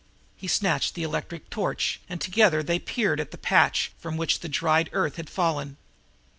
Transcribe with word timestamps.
He 0.35 0.47
snatched 0.47 0.95
the 0.95 1.03
electric 1.03 1.51
torch, 1.51 2.01
and 2.09 2.19
together 2.19 2.63
they 2.63 2.79
peered 2.79 3.19
at 3.19 3.29
the 3.29 3.37
patch 3.37 3.91
from 3.99 4.17
which 4.17 4.39
the 4.39 4.49
dried 4.49 4.89
earth 4.93 5.17
had 5.17 5.29
fallen. 5.29 5.77